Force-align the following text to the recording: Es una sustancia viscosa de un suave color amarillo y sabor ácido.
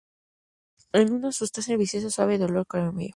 Es 0.93 1.11
una 1.11 1.31
sustancia 1.31 1.77
viscosa 1.81 1.99
de 2.01 2.05
un 2.05 2.11
suave 2.11 2.37
color 2.39 2.49
amarillo 2.57 2.65
y 2.65 2.69
sabor 2.69 2.87
ácido. 3.03 3.09